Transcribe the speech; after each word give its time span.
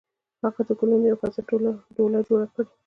هغې 0.43 0.61
د 0.67 0.71
ګلونو 0.79 1.05
یوه 1.09 1.19
ښایسته 1.21 1.41
ډوله 1.95 2.19
جوړه 2.27 2.47
کړې 2.53 2.65